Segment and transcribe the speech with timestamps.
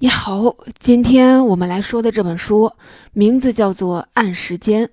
[0.00, 2.70] 你好，今天我们来说的这本书
[3.14, 4.86] 名字叫做《按时间》，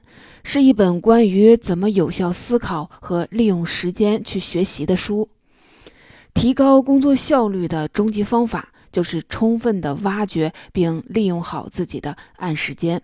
[0.44, 5.30] 是一本关于怎么有效思考和利用时间去学习的书。
[6.34, 13.00] 提高工作效率的终极方法就是充分的挖掘并利用好自己的按时间。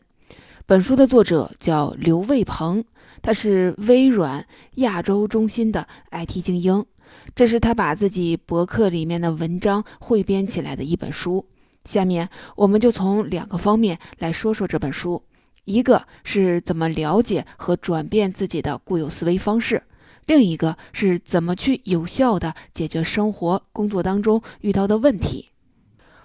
[0.65, 2.83] 本书的作者叫刘卫鹏，
[3.21, 4.43] 他是微软
[4.77, 6.83] 亚洲中心的 IT 精英，
[7.36, 11.45] 这是他把自己博客里面的文章汇编起来的一本书。
[11.86, 15.21] 下面我们就从两个方面来说说这本书，
[15.65, 19.82] 一个是怎么了解和转变自己的固有思维方式，
[20.25, 25.50] 另一个是怎么去有效的解决生活工作当中遇到的问题。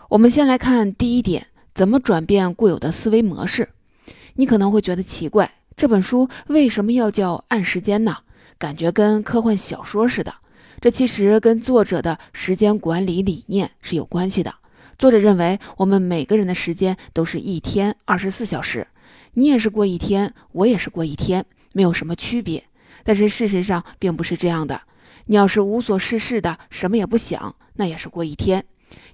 [0.08, 3.68] 我们先来看第一点，怎么转变固有的思维模式。
[4.34, 8.18] 你可能会觉得奇怪，这本书为什么要叫按时间呢？
[8.58, 10.32] 感觉跟科幻小说似的。
[10.80, 14.54] 这其实跟作者的时间管理理念是有关系的。
[14.98, 18.86] 作者认为，我们每个人的时间都是一天二十四小时，
[19.34, 22.64] 你也是过一天，我也是过一天，没有什么区别。
[23.04, 24.80] 但是事实上并不是这样的。
[25.26, 28.62] 你要是无所事事的，什么也不想，那也是过一天；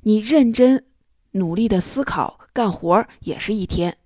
[0.02, 0.84] 你认真
[1.32, 3.96] 努力的思考、干活也是一天。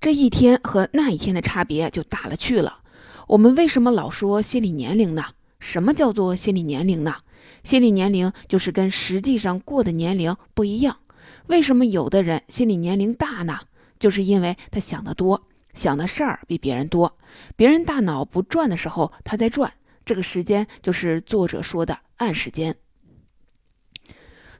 [0.00, 2.80] 这一天和那一天的差别就大了去了。
[3.28, 5.24] 我们为什么老说心理年龄呢？
[5.60, 7.14] 什么叫做心理年龄呢？
[7.64, 10.98] 心理年龄就是跟实际上过的年龄不一样。
[11.46, 13.58] 为什么有的人心理年龄大呢？
[13.98, 17.18] 就是因为他想得多，想的事儿比别人多。
[17.56, 19.72] 别人大脑不转的时候，他在转。
[20.04, 22.74] 这个时间就是作者说的暗时间。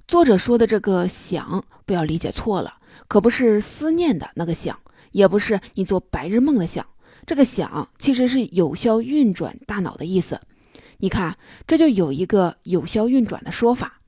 [0.06, 4.78] 作者说的这个想，不要理解错了，可不是思念的那个想，
[5.10, 6.86] 也不是你做白日梦的想。
[7.26, 10.40] 这个想其实是有效运转大脑的意思。
[10.98, 11.36] 你看，
[11.66, 14.01] 这就有一个有效运转的说法。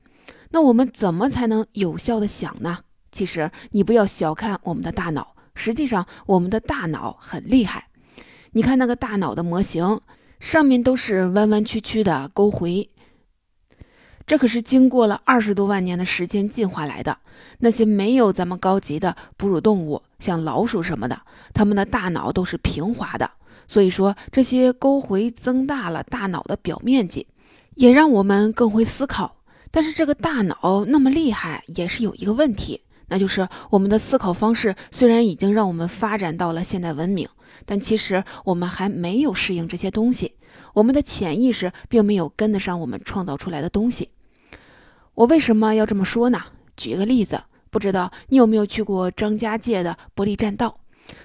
[0.55, 2.79] 那我们怎么才能有效的想呢？
[3.11, 7.89] 其实你不要小看我们的大脑，实际上我们的大脑很厉害。
[8.53, 9.99] 你看那个大脑的模型，
[10.39, 12.89] 上面都是弯弯曲曲的沟回，
[14.25, 17.17] 这可是经过了二十多万年的时间进化来的。
[17.59, 21.19] 那些没有咱们高级的哺乳动物，像老鼠什么的，
[21.53, 23.29] 它们的大脑都是平滑的。
[23.67, 27.27] 所以说，这些沟回增大了大脑的表面积，
[27.73, 29.34] 也让我们更会思考。
[29.75, 37.27] 但是这个大脑那么厉害，也是有一个问题，那就是我们的思考方式虽然已经让我们发展到了现代文明，
[37.65, 40.35] 但其实我们还没有适应这些东西，
[40.73, 44.11] 我们的潜意识并没有跟得上我们创造出来的东西。
[45.13, 46.41] 我为什么要这么说呢？
[46.77, 50.79] 举一个例子，不知道你有没有去过张家界的玻璃栈道，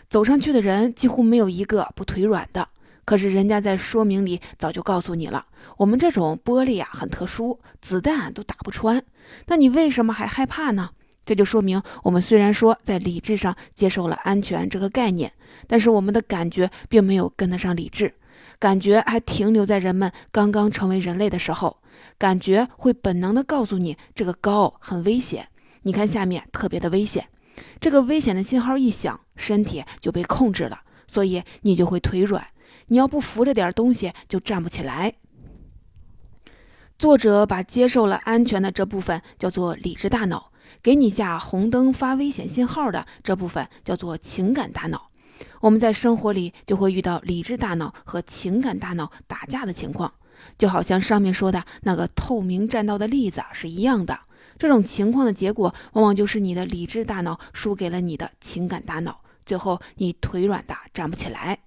[0.08, 2.68] 走上去的人几乎没有一个不腿软的。
[3.04, 5.46] 可是人家在说明里早就告诉你了，
[5.76, 9.02] 我们这种玻璃啊很特殊，子弹都打不穿。
[9.46, 10.90] 那你为什么还害怕呢？
[11.26, 15.32] 这就说明我们虽然说在理智上接受了安全这个概念，
[15.66, 18.12] 但是我们的感觉并没有跟得上理智，
[18.58, 21.76] 感觉还停留在人们刚刚成为人类的时候，
[22.18, 25.46] 感觉会本能的告诉你这个高很危险，
[25.82, 27.28] 你看下面特别的危险，
[27.80, 32.44] 这个危险的信号一响，身体就被控制了，所以你就会腿软。
[32.90, 35.14] 你要不扶着点东西，就站不起来。
[36.98, 40.50] 作者把接受了安全的这部分叫做理智大脑，
[40.82, 45.10] 给你下红灯发危险信号的这部分叫做情感大脑。
[45.60, 50.12] 我们在生活里就会遇到理智大脑和情感大脑打架的情况，
[50.58, 54.18] 就好像上面说的那个透明栈道的例子是一样的。
[54.58, 61.60] 这种情况的结果，往往就是你的理智大脑输给了你的情感大脑，最后你腿软的站不起来。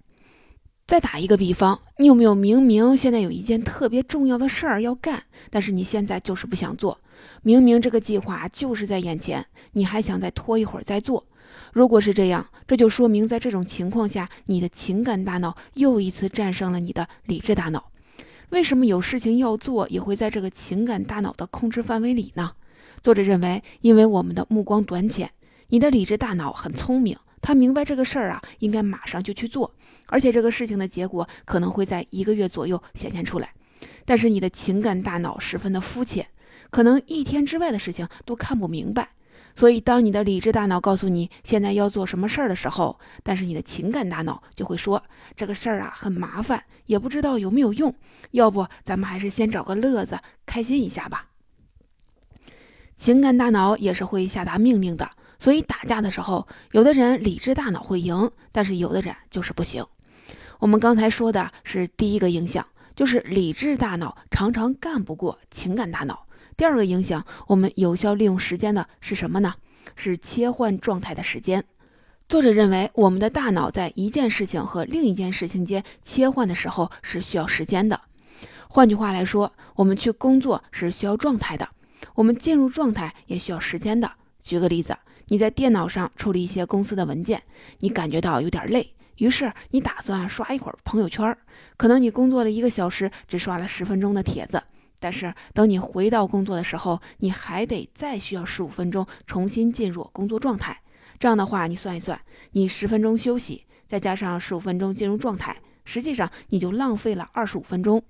[0.85, 6.99] 再打一个比方，你有没有明明现在有一件特别重要的事儿要干，但是你现在就是不想做？
[7.41, 11.23] 明明这个计划就是在眼前，你还想再拖一会儿再做？
[11.71, 17.91] 如果是这样，这就说明在这种情况下，你的情感大脑又一次战胜了你的理智大脑。
[18.49, 22.51] 为什么有事情要做也会在这个情感大脑的控制范围里呢？
[23.01, 25.31] 作者认为，因为我们的目光短浅，
[25.69, 27.17] 你的理智大脑很聪明。
[27.41, 29.73] 他明白这个事儿啊，应该马上就去做，
[30.07, 33.53] 而且这个事情的结果可能会在一个月左右显现出来。
[34.05, 36.27] 但是你的情感大脑十分的肤浅，
[36.69, 39.09] 可能一天之外的事情都看不明白。
[39.55, 45.03] 所以，当你的理智大脑告诉你现在要做什么事儿的时候，但是你的情感大脑就会说
[45.35, 47.93] 这个事儿啊很麻烦，也不知道有没有用，
[48.31, 51.27] 要不咱们还是先找个乐子开心一下吧。
[52.97, 55.11] 情感大脑也是会下达命令的。
[55.43, 59.85] 所以打架的时候，有的人理智大脑会赢，但是有的人就是不行。
[60.59, 66.27] 我们刚才说的是第一个影响，就是理智大脑常常干不过情感大脑。
[66.55, 69.55] 第二个影响，我们有效利用时间的是什么呢？
[69.97, 71.65] 是切换状态的时间。
[72.29, 77.99] 作者认为，我们的大脑在一件事情和另一件事情间切换的时候是需要时间的。
[78.69, 81.67] 换句话来说，我们去工作是需要状态的，
[82.15, 84.09] 我们进入状态也需要时间的。
[84.41, 84.97] 举个例子，
[85.27, 87.41] 你在电脑上处理一些公司的文件，
[87.79, 91.35] 你感觉到有点累，于是你打算刷一会儿朋友圈。
[91.77, 94.61] 可能你工作了一个小时，只刷了十分钟的帖子，
[94.99, 100.81] 但是等你回到工作的时候，你还得再需要十五分钟重新进入工作状态。
[101.19, 102.19] 这样的话，你算一算，
[102.51, 105.55] 你十分钟休息，再加上十五分钟进入状态，
[105.85, 108.03] 实际上你就浪费了二十五分钟。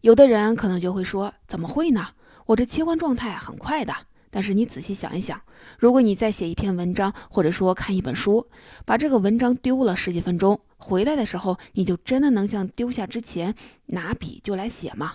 [0.00, 2.08] 有的人可能就会说：“怎么会呢？
[2.46, 3.92] 我这切换状态很快的。”
[4.34, 5.40] 但是你仔细想一想，
[5.78, 8.44] 如果你再写一篇文章，或者说看一本书，
[8.84, 13.54] 把这个文章丢了十几分钟，回来的时候，你就真的能像丢下之前
[13.86, 15.12] 拿笔就来写吗？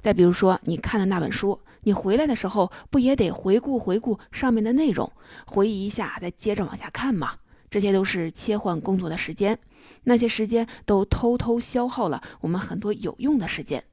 [0.00, 5.12] 再比如说，你看的那本书，你回来的时候不也得回顾回顾上面的内容，
[5.46, 7.34] 回忆一下，再接着往下看吗？
[7.70, 9.56] 这些都是切换工作的时间，
[10.02, 13.84] 那些时间都偷偷消耗了我们很多有用的时间。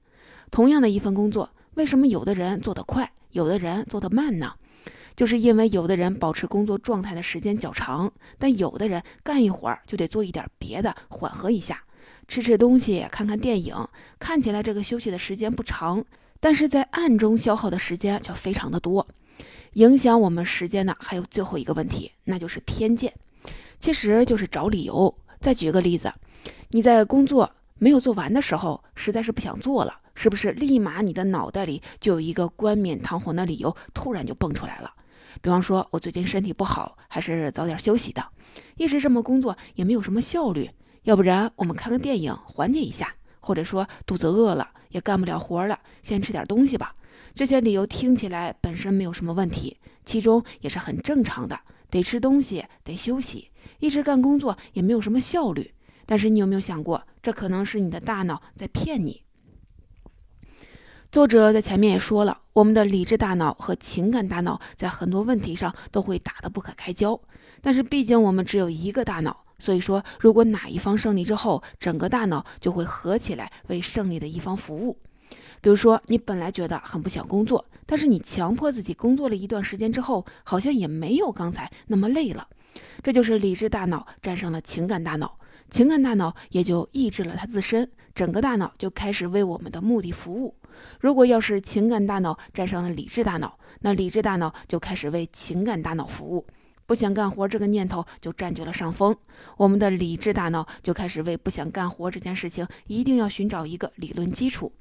[0.50, 4.56] 同样的一份工作，为什么有的人做得快，有的人做得慢呢？
[5.16, 11.84] 就是因为有的人保持工作状态的时间较长，但有的人干一会儿就得做一点别的，缓和一下，
[12.28, 13.76] 吃吃东西，看看电影。
[14.18, 16.04] 看起来这个休息的时间不长，
[16.40, 19.08] 但是在暗中消耗的时间却非常的多。
[19.74, 23.14] 影响我们时间的还有最后一个问题，那就是偏见，
[23.80, 25.16] 其实就是找理由。
[25.40, 26.14] 再举个例子，
[26.70, 30.00] 你在工作没有做完的时候，实在是不想做了。
[30.16, 34.94] 是不是立马你的脑袋里就有一个冠冕堂皇的理由突然就蹦出来了？
[35.42, 38.24] 比方说，我最近身体不好，还是早点休息的。
[38.78, 40.70] 一直这么工作也没有什么效率，
[41.04, 46.96] 要不然我们看个电影缓解一下，或者说肚子饿了也干不了活了，先吃点东西吧。
[47.36, 51.60] 这些理由听起来本身没有什么问题，其中也是很正常的，
[51.90, 55.74] 得吃东西，得休息，一直干工作也没有什么效率。
[56.06, 59.23] 但是你有没有想过，这可能是你的大脑在骗你？
[61.14, 67.22] 作者在前面也说了，我们的理智大脑和情感大脑在很多问题上都会打得不可开交。
[67.62, 74.98] 但是毕竟我们只有一个大脑，所以说如果哪一方胜利之后，整个大脑就会合起来为胜利的一方服务。
[75.62, 82.48] 比如说，你本来觉得很不想工作，但是你强迫自己工作了一段时间之后，好像也没有刚才那么累了。
[83.04, 85.38] 这就是理智大脑战胜了情感大脑，
[85.70, 90.56] 情感大脑也就抑制了它自身，整个大脑就开始为我们的目的服务。
[91.00, 96.46] 如果要是情感大脑战胜了理智大脑，那理智大脑就开始为情感大脑服务，
[96.86, 99.16] 不想干活这个念头就占据了上风，
[99.58, 104.72] 我们的理智大脑就开始为不想干活这件事情一定要寻找一个理论基础。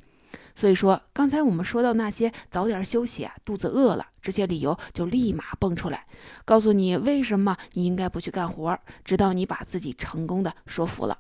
[0.54, 6.06] 所以说，刚才我们说到那些早点休息啊，肚子饿了这些理由就立马蹦出来，
[6.44, 11.16] 告诉你为什么你应该不去干活，直到你把自己成功的说服了。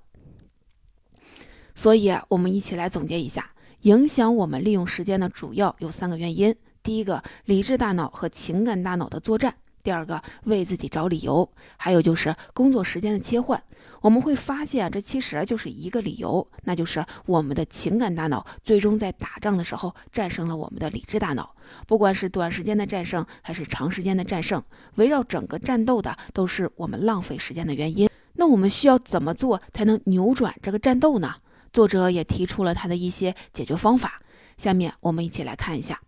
[1.74, 3.51] 所以，我们一起来总结一下。
[3.82, 9.50] 影响我们利用时间的主要有三个原因：第一个，理智大脑和情感大脑的作战；
[9.82, 13.60] 第二个，为自己找理由；还有就是工作时间的切换。
[14.00, 21.52] 我们会发现，这其实就是一个理由，那就是我们的情感大脑最终在打仗的时候战胜了我们的理智大脑。
[21.88, 24.62] 不管是短时间的战胜，还是长时间的战胜，
[24.94, 28.08] 围绕整个战斗的都是我们浪费时间的原因。
[28.34, 31.34] 那我们需要怎么做才能扭转这个战斗呢？
[31.72, 34.20] 作者也提出了他的一些解决方法，
[34.58, 36.00] 下面我们一起来看一下。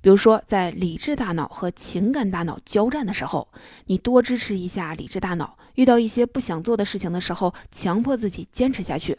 [0.00, 3.48] 比如说，在理智大脑和情感大脑交战的时候，
[3.86, 9.18] 你多支持一下理智大脑，遇到一些不想做的事情的时候，强迫自己坚持下去。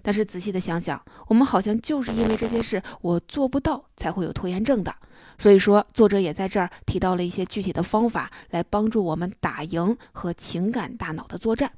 [0.00, 4.94] 但是仔细的想想，我们好像就是因为这些事我做不到，才会有拖延症的。
[5.36, 11.70] 所以说，作者也在这儿提到了一些具体的方法，来帮助我们打赢和情感大脑的作战。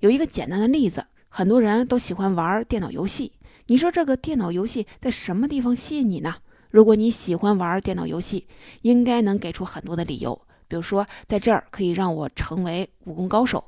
[0.00, 1.04] 有一个简单的例子。
[1.36, 3.32] 很多人都喜欢玩电脑游戏，
[3.66, 6.36] 你说这个电脑游戏在什么地方吸引你呢？
[6.70, 8.46] 如果你喜欢玩电脑游戏，
[8.82, 13.64] 应该能给出很多的理由，比如说在这儿可以让我成为武功高手，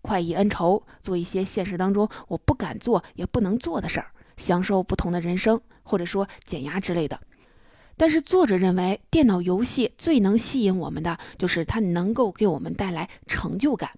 [0.00, 7.18] 快意恩仇，做一些现实当中我不敢做也不能做的事儿，享受不同的人生，或者说减压之类的。
[7.96, 13.90] 但是作者认为，电脑游戏最能吸引我们的就是它能够给我们带来成就感。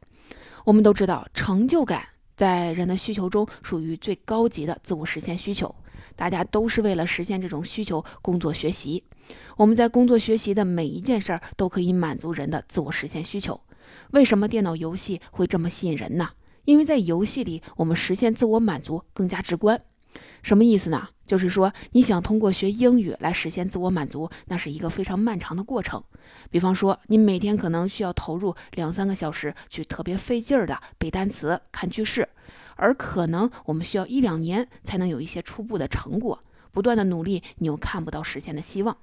[0.64, 2.06] 我们都知道成就感。
[2.40, 5.75] 在人的需求中，属于最高级的自我实现需求。
[6.16, 9.04] 大家都是为了实现这种需求工作学习。
[9.59, 13.61] 我们在工作学习的每一件事儿都可以满足人的自我实现需求。
[14.12, 16.30] 为什么电脑游戏会这么吸引人呢？
[16.64, 19.78] 因为在游戏里，我们实现自我满足更加直观。
[20.42, 21.08] 什么意思呢？
[21.26, 26.02] 就是说，你想通过学英语来实现自我满足，那是一个非常漫长的过程。
[26.50, 32.28] 比方说，你每天可能需要投入两三个小时去特别费劲儿的背单词、看句式，
[32.76, 36.42] 而可能我们需要一两年才能有一些初步的成果。
[36.72, 38.96] 不断的努力，你又看不到实现的希望。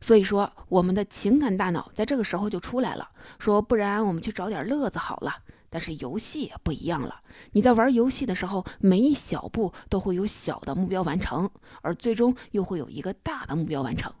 [0.00, 5.36] 所以说，我们的情感大脑在这个时候就出来了，说不然我们去找点乐子好了。
[5.74, 11.50] 但是游戏也不一样了，你在玩游戏的时候，每一小步都会有小的目标完成，
[11.82, 14.12] 而最终又会有一个大的目标完成。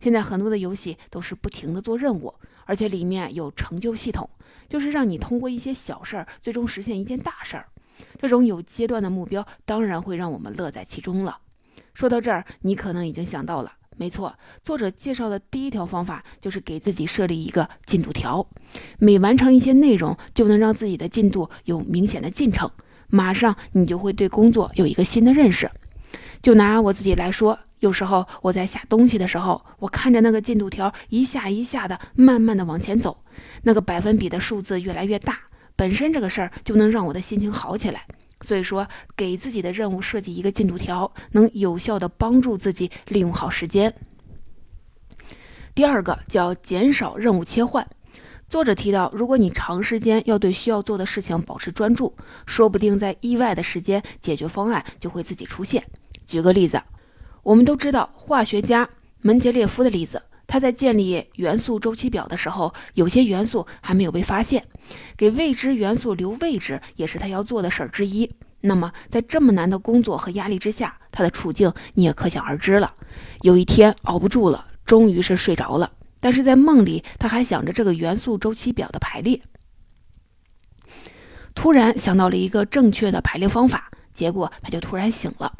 [0.00, 2.32] 现在很多的游戏都是不停的做任务，
[2.64, 4.26] 而且里面有成就系统，
[4.70, 7.68] 就是让你通过一些小事儿，最终实现一件大事儿。
[8.18, 11.38] 这种有阶段的目标，当然会让我们乐在其中了。
[11.92, 13.70] 说到这儿，你可能已经想到了。
[13.96, 18.46] 没错，作者介绍的第一条方法就是给自己设立一个进度条，
[18.98, 22.70] 每完成一些内容，就能让自己的进度有明显的进程，
[23.08, 25.70] 马上你就会对工作有一个新的认识。
[26.40, 33.16] 就拿我自己来说，有时候我在下东西的时候，我看着那个进度条一下一下的慢慢的往前走，
[33.62, 35.38] 那个百分比的数字越来越大，
[35.76, 38.06] 本身这个事儿就能让我的心情好起来。
[38.42, 43.94] 所以说，给自己的任务设计一个进度条，能有效的帮助自己利用好时间。
[45.74, 47.88] 第二个叫减少任务切换。
[48.48, 55.82] 作者提到，如果你长时间要对需要做的事情保持专注，说不定在意外的时间，解决方案就会自己出现。
[56.26, 56.82] 举个例子，
[57.42, 58.86] 我们都知道化学家
[59.22, 60.20] 门捷列夫的例子。
[60.46, 64.62] 他在建立元素周期表的时候，有些元素还没有被发现，
[65.16, 68.30] 给未知元素留位置也是他要做的事儿之一。
[68.64, 72.94] 那么，在这么难的工作和压力之下，他的处境你也可想而知了。
[73.40, 79.42] 有一天熬不住了，终于是睡着了，但是在梦里他还想着这个元素周期表的排列，
[81.54, 85.52] 突然想到了一个正确的排列方法，结果他就突然醒了。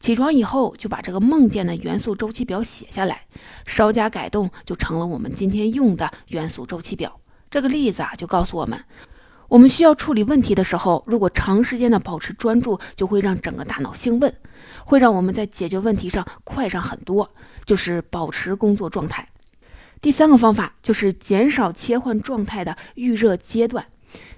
[0.00, 3.26] 起床以后就把这个梦见的元素周期表写下来，
[3.66, 7.21] 稍加改动就成了我们今天用的元素周期表。
[7.52, 8.82] 这个例子啊，就告诉我们，
[9.46, 14.34] 我们需要处理问题的时候，如果长时间的保持专注，就会让整个大脑兴奋，
[14.86, 17.30] 会让我们在解决问题上快上很多，
[17.66, 19.28] 就是保持工作状态。
[20.00, 23.84] 第三个方法就是减少切换状态的预热阶段。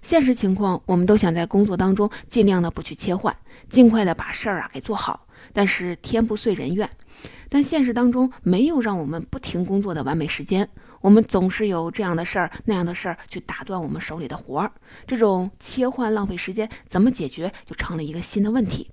[0.02, 3.37] 现实情况，我们都想在工作当中尽量的不去切换，
[3.71, 5.28] 尽快的把事儿啊给做好。
[5.52, 6.90] 但是天不遂人愿，
[7.49, 10.68] 但现实当中没有让我们不停工作的完美时间，
[11.04, 14.73] 我们总是有这样的事儿那样的事儿去打断我们手里的活儿。
[15.06, 18.90] 这种切换浪费时间，怎么解决就成了一个新的问题。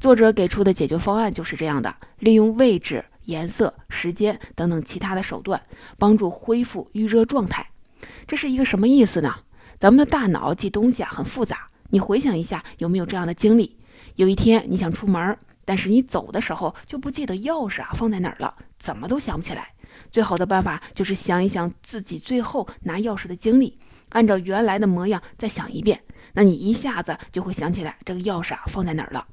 [0.00, 5.60] 作者给出的解决方案就是这样的：利用位置、颜色、时间等等其他的手段，
[5.98, 7.68] 帮助恢复预热状态。
[8.26, 9.34] 这是一个什么意思呢？
[9.78, 13.76] 咱们的大脑记东西啊很复杂，你回想一下，有没有这样的经历？
[14.14, 15.36] 有一天你想出门。
[15.64, 19.71] 但是你走的时候就不记得钥匙啊放在哪儿了，怎么都想不起来。
[20.12, 23.78] 最好的办法就是想一想自己最后拿钥匙的经历，
[24.10, 26.00] 按照原来的模样再想一遍，
[26.34, 29.26] 那你一下子就会想起来这个钥匙啊放在哪儿了。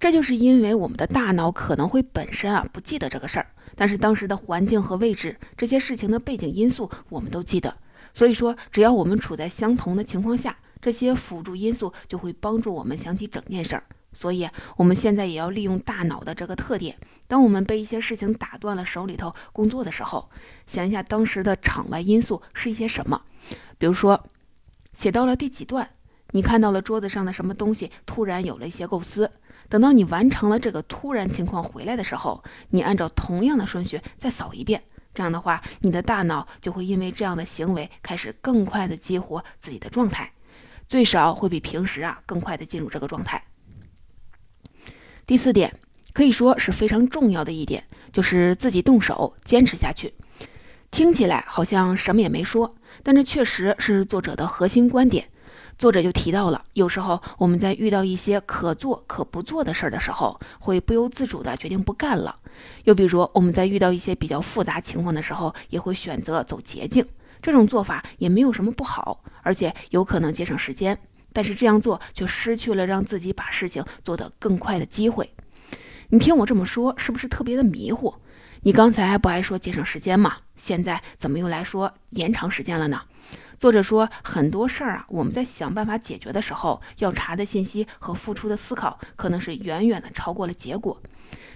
[0.00, 7.76] 这就是因为我们的大脑可能会本身啊不记得这个事儿，但是当时的环境和位置这些事情的背景因素我们都记得。
[8.14, 13.84] 所以说，只要我们处在相同的情况下，这些辅助因素就会帮助我们想起整件事儿。
[14.18, 16.98] 所以，我们现在也要利用大脑的这个特点。
[17.28, 20.28] 当我们被一些事情打断了手里头工作的时候，
[20.66, 23.22] 想一下当时的场外因素是一些什么。
[23.78, 24.24] 比如说，
[24.92, 25.88] 写到了第几段，
[26.32, 29.30] 你看到了桌子上的什么东西，突然有了一些构思。
[29.68, 34.82] 等到你完成了这个突然情况回来的时候，你按照同样的顺序再扫一遍。
[35.14, 40.32] 这样的话，你的大脑就会因为这样的行为开始更快的激活自己的状态，
[40.88, 43.44] 最少会比平时啊更快的进入这个状态。
[45.28, 45.78] 第四点
[46.14, 50.14] 可以说是非常重要的一点，就是自己动手坚持下去。
[50.90, 55.28] 听起来好像什么也没说，但这确实是作者的核心观点。
[55.76, 62.34] 作者就提到了，有时候我们在遇到一些可做可不做的事儿的时候，会不由自主的决定不干了；
[62.84, 67.06] 又比如我们在遇到一些比较复杂情况的时候，也会选择走捷径。
[67.42, 70.98] 这种做法也没有什么不好，而且有可能节省时间。
[71.32, 75.32] 但是这样做就失去了让自己把事情做得更快的机会。
[76.08, 78.14] 你听我这么说，是不是特别的迷糊？
[78.62, 80.38] 你刚才不还说节省时间吗？
[80.56, 83.02] 现在怎么又来说延长时间了呢？
[83.58, 91.00] 作者说，很多事儿啊，我们在想办法解决的时候，要查的信息和付出的思考，可能是远远的超过了结果。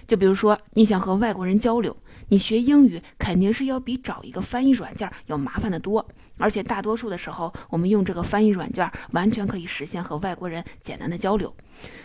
[0.05, 1.95] 就比如说，你想和外国人交流，
[2.27, 6.05] 你学英语肯定是要比找一个翻译软件要麻烦得多，
[6.37, 11.53] 而且大多数的时候，我们用这个翻译软件完全可以实现和外国人简单的交流。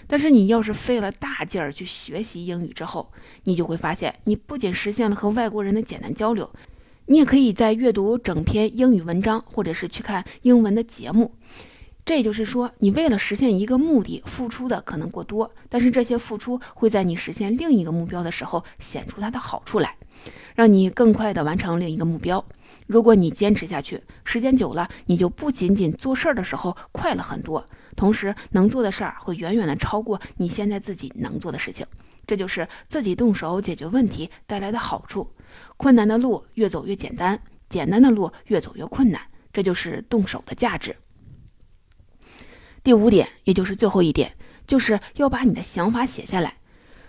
[0.07, 3.11] 但是你要是费了大劲儿去学习英语之后，
[3.45, 6.51] 你就会发现，你不仅实现了和外国人的简单交流，
[7.07, 11.35] 你也可以在阅读整篇英语文章，或者是去看英文的节目。
[12.05, 19.95] 这也就是说，你为了实现一个目的，付出的可能过多，但是这些付出会在你实现另一个目标的时候显出它的好处来，
[20.55, 22.43] 让你更快地完成另一个目标。
[22.89, 31.87] 如果你坚持下去，时间久了，你就不仅仅做事儿的时候快了很多，同时能做的事儿会远远的超过你现在自己能做的事情。
[32.27, 35.31] 这就是自己动手解决问题带来的好处。
[35.77, 39.21] 困难的路越走越简单，简单的路越走越困难，
[39.53, 40.97] 这就是动手的价值。
[42.83, 44.35] 第五点，也就是最后一点，
[44.67, 46.55] 就是要把你的想法写下来。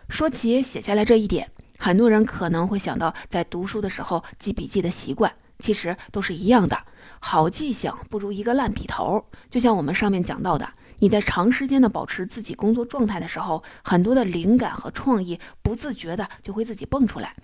[0.09, 6.77] 说起写下来这一点，很多人可能会想到在读书的时候记笔记的习惯，其实都是一样的。
[7.19, 9.25] 好记性不如一个烂笔头。
[9.49, 17.35] 就像我们上面讲到的，你在长时间的保持自己工作状态的时候，很多的灵感和创意不自觉的就会自己蹦出来，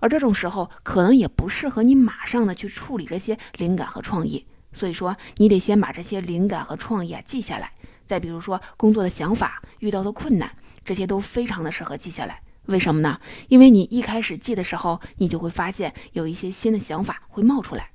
[0.00, 4.46] 而这种时候可能也不适合你马上的去处理这些灵感和创意。
[4.72, 7.72] 所以说，你得先把这些灵感和创意啊记下来。
[8.06, 10.50] 再比如说工作的想法、遇到的困难，
[10.84, 12.40] 这些都非常的适合记下来。
[12.68, 13.18] 为什么呢？
[13.48, 17.90] 因为你一开始记的时候，你就会发现有一些新的想法会冒出来。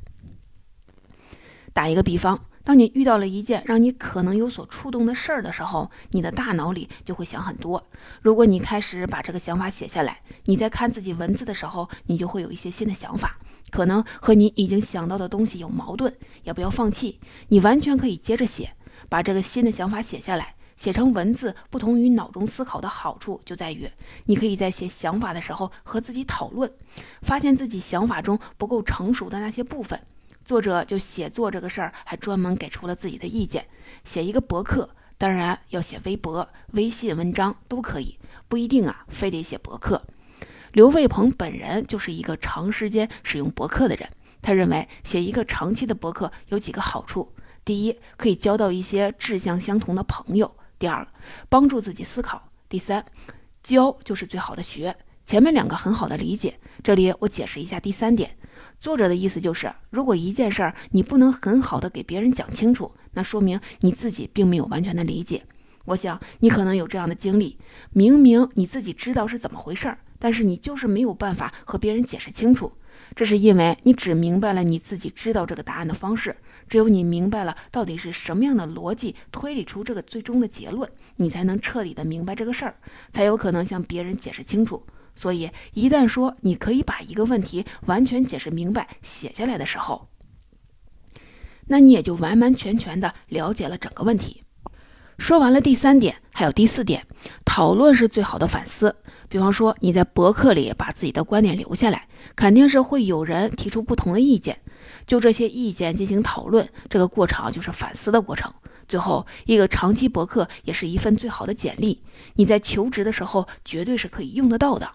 [1.73, 7.87] 打一个比方，当你遇到了一件让你可能有所触动的事儿的时候，你的大脑里就会想很多。
[8.21, 13.37] 如果你开始把这个想法写下来，你在看自己文字的时候，你就会有一些新的想法，
[13.69, 16.11] 可能和你已经想到的东西有矛盾，
[16.43, 18.71] 也不要放弃，你完全可以接着写。
[19.09, 21.55] 把这个新的想法写下来，写成文字。
[21.69, 23.89] 不同于脑中思考的好处就在于，
[24.25, 26.71] 你可以在写想法的时候和自己讨论，
[27.21, 29.99] 发现自己想法中不够成熟的那些部分。
[30.45, 33.65] 作者就写作这个事儿，还专门给出了自己的意见。
[34.03, 40.03] 写一个博客，当然要写微博、微信文章都可以，不一定啊，非得写博客。
[40.73, 44.09] 刘卫鹏本人就是一个长时间使用博客的人，
[44.41, 47.31] 他认为写一个长期的博客有几个好处。
[47.63, 50.47] 第一，可以交到一些志向相同的朋友；
[50.83, 51.07] 第二，
[51.47, 53.05] 帮助自己思考；第三，
[53.61, 54.93] 教就是最好的学。
[55.25, 58.35] 前面两个很好的理解，这里我解释一下第三点。
[58.81, 65.45] 作者的意思就是，如果一件事儿你不能很好的给别人讲清楚，那说明你自己并没有完全的理解。
[65.85, 67.57] 我想你可能有这样的经历：
[67.91, 72.73] 明明你自己知道是怎么回事儿，但是你就是没有办法和别人解释清楚。
[73.15, 76.35] 这是因为你只明白了你自己知道这个答案的方式。
[76.67, 82.75] 只有你明白了到底是什么样的逻辑推理出这个最终的结论，你才能彻底的明白这个事儿，
[83.11, 84.85] 才有可能向别人解释清楚。
[85.15, 90.09] 所以，一旦说你可以把一个问题完全解释明白写下来的时候，
[91.67, 94.41] 那你也就完完全全的了解了整个问题。
[95.19, 97.05] 说完了第三点，还有第四点，
[97.55, 98.95] 讨论是最好的反思。
[99.29, 104.57] 比方说你在博客里把自己的观点留下来，肯定是会有人提出不同的意见。
[105.05, 108.51] 就这些意见进行讨论，这个过程就是反思的过程。
[108.87, 112.01] 最后一个长期博客也是一份最好的简历，
[112.37, 114.89] 你在求职的时候绝对是可以用得到的。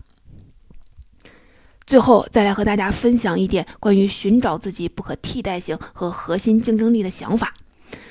[1.87, 7.55] 最后再来和大家分享一点关于寻找自己不可替代性和核心竞争力的想法。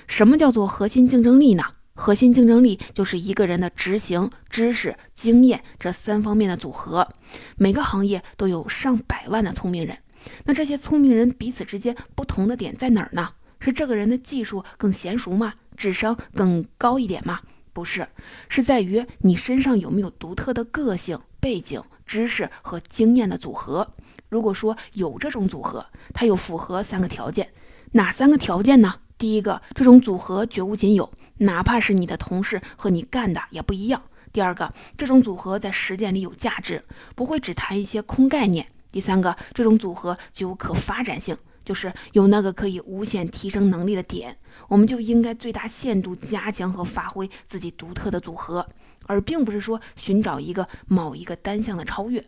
[0.08, 1.66] 什么叫做核心竞争力呢？
[1.98, 7.10] 核心竞争力就是一个人的执行、知识、经验这三方面的组合。
[7.58, 9.98] 每个行业都有上百万的聪明人。
[10.46, 13.30] 那这些聪明人彼此之间不同的点在哪儿呢？
[13.60, 15.56] 是这个人的技术更娴熟吗？
[15.76, 17.42] 智商更高一点吗？
[17.74, 18.08] 不是，
[18.48, 23.88] 是在于你身上有没有独特的个性、背景、知识和经验的组合。
[24.30, 27.50] 如果说有这种组合，它又符合三个条件，
[27.94, 28.96] 哪三个条件呢？
[29.18, 34.02] 第一个，这种组合绝无仅有，哪怕是你的同事和你干的也不一样。
[34.32, 36.84] 第二个，这种组合在实践里有价值，
[37.16, 38.68] 不会只谈一些空概念。
[38.92, 48.68] 第三个，这种组合具有可发展性，就是有那个可以无限提升能力的点，我们就应该最大限度加强和发挥自己独特的组合，
[49.08, 52.24] 而并不是说寻找一个某一个单项的超越。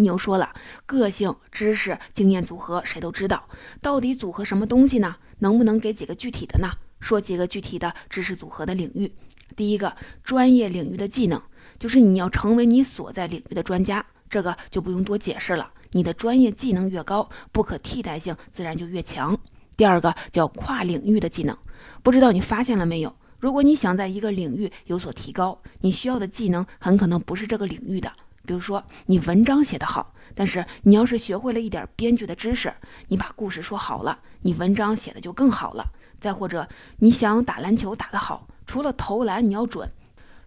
[0.00, 0.54] 你又说了，
[0.86, 3.48] 个性、知识、经验组合谁都知道，
[3.82, 5.16] 到底组合什么东西呢？
[5.40, 6.70] 能不能给几个具体的呢？
[7.00, 9.12] 说几个具体的知识组合的领域。
[9.56, 11.42] 第一个，专业领域的技能，
[11.80, 14.06] 就是你要成为你所在领域的专家。
[14.30, 19.36] 这个就不用多解释了，你的专业技能越高，不可替代性自然就越强。
[19.76, 21.58] 第二个叫跨领域的技能，
[22.04, 23.12] 不知道你发现了没有？
[23.40, 28.12] 如果你想在一个领域有所提高，你需要的技能很可能不是这个领域的，
[28.48, 32.72] 比如说你文章写得好，但是你要是学会了一点编剧的知识，
[33.08, 35.84] 你把故事说好了，你文章写的就更好了。
[36.18, 36.66] 再或者
[37.00, 39.92] 你想打篮球打得好，除了投篮你要准，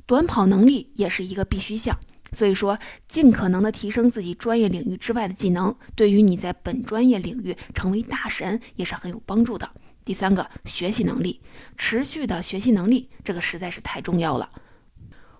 [0.07, 1.95] 短跑能力也是一个必须项。
[2.33, 9.69] 所以说，尽可能的提升自己专业领域之外的技能，对于你在本专业领域成为大神也是很有帮助的。
[10.03, 11.39] 第三个，学习能力，
[11.77, 14.49] 持续的学习能力，这个实在是太重要了。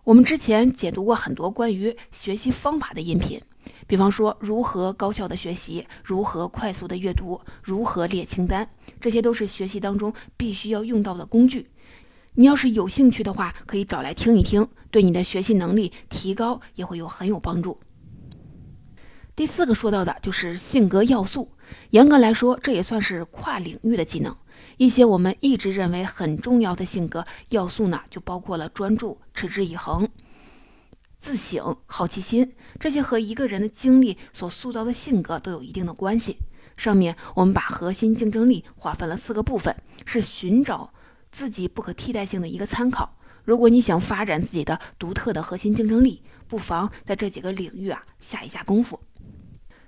[0.03, 3.39] 我们之前解读过很多关于学习方法的音频，
[3.85, 8.67] 比方说如何高效的学习，如何快速的阅读，如何列清单，
[8.99, 11.69] 这些都是学习当中必须要用到的工具。
[12.33, 17.79] 你要是有兴趣的话，可以找来听一听，对你的学习能力提高也会有很有帮助。
[19.35, 21.51] 第四个说到的就是性格要素，
[21.91, 24.35] 严格来说，这也算是跨领域的技能。
[24.81, 30.09] 一些我们一直认为很重要的性格要素呢，就包括了专注、持之以恒、
[31.19, 36.35] 自省、好奇心，这些和一个人的经历所塑造的性格都有一定的关系。
[36.77, 39.75] 上面我们把核心竞争力划分了四个部分，
[40.07, 40.91] 是寻找
[41.31, 43.15] 自己不可替代性的一个参考。
[43.43, 48.99] 如果你想发展自己的独特的核心竞争力，不妨在这几个领域啊下一下功夫。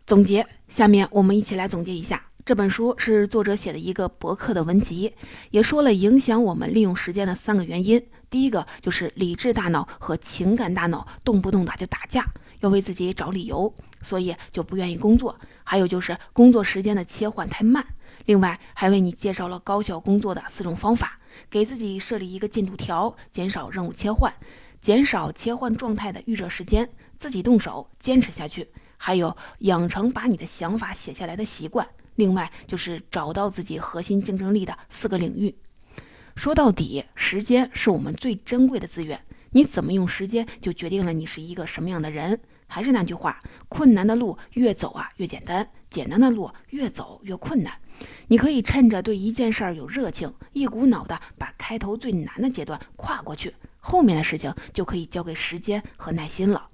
[0.05, 2.27] 总结，下面我们一起来总结一下。
[2.45, 5.13] 这本书是作者写的一个博客的文集，
[5.51, 8.05] 也说了影响我们利用时间的三个原因。
[8.29, 12.25] 第一个就是理智大脑和情感大脑动不动的就打架，
[12.59, 15.39] 要为自己找理由，所以就不愿意工作。
[15.63, 17.85] 还有就是工作时间的切换太慢。
[18.25, 21.17] 另外还为你介绍了高效工作的四种方法，
[21.49, 24.33] 给自己设立一个进度条，减少任务切换，
[24.81, 28.67] 减少切换状态的预热时间，自己动手坚持下去。
[28.97, 31.87] 还有养成把你的想法写下来的习惯。
[32.15, 35.55] 另外就是找到自己核心竞争力的四个领域。
[36.35, 39.19] 说到底，时间是我们最珍贵的资源。
[39.51, 42.39] 你怎么用时间，就决定了你是一个什么样的人。
[42.65, 47.71] 还是那句话，困难的路越走啊越简单，简单的路越走越困难。
[48.29, 56.67] 你可以趁着对一件事儿有热情，一股脑的把开头最难的阶段跨过去，后面的事情就可以交给时间和耐心了。